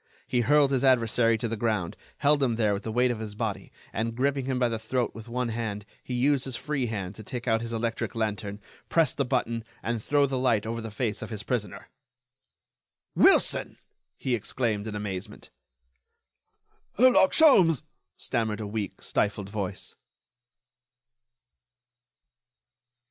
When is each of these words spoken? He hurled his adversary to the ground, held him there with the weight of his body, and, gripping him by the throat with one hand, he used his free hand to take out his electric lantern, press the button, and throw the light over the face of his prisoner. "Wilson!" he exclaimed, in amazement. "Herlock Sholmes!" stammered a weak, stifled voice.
He 0.25 0.41
hurled 0.41 0.71
his 0.71 0.83
adversary 0.83 1.37
to 1.37 1.47
the 1.47 1.55
ground, 1.55 1.95
held 2.17 2.41
him 2.41 2.55
there 2.55 2.73
with 2.73 2.81
the 2.81 2.91
weight 2.91 3.11
of 3.11 3.19
his 3.19 3.35
body, 3.35 3.71
and, 3.93 4.15
gripping 4.15 4.45
him 4.45 4.57
by 4.57 4.67
the 4.67 4.79
throat 4.79 5.13
with 5.13 5.29
one 5.29 5.49
hand, 5.49 5.85
he 6.03 6.15
used 6.15 6.45
his 6.45 6.55
free 6.55 6.87
hand 6.87 7.13
to 7.13 7.23
take 7.23 7.47
out 7.47 7.61
his 7.61 7.71
electric 7.71 8.15
lantern, 8.15 8.59
press 8.89 9.13
the 9.13 9.23
button, 9.25 9.63
and 9.83 10.01
throw 10.01 10.25
the 10.25 10.39
light 10.39 10.65
over 10.65 10.81
the 10.81 10.89
face 10.89 11.21
of 11.21 11.29
his 11.29 11.43
prisoner. 11.43 11.87
"Wilson!" 13.13 13.77
he 14.17 14.33
exclaimed, 14.33 14.87
in 14.87 14.95
amazement. 14.95 15.51
"Herlock 16.97 17.31
Sholmes!" 17.31 17.83
stammered 18.17 18.59
a 18.59 18.65
weak, 18.65 19.03
stifled 19.03 19.49
voice. 19.51 19.93